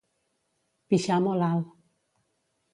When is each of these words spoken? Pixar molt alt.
Pixar 0.93 1.19
molt 1.27 1.47
alt. 1.51 1.71